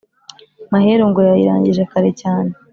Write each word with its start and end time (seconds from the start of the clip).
Maheru 0.71 1.03
ngo 1.09 1.19
yayirangije 1.29 1.83
kare 1.91 2.09
cyane 2.21 2.51